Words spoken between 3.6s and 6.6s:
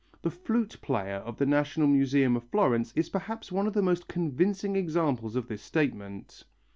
of the most convincing examples of this statement.